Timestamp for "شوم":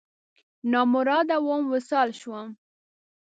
2.19-2.47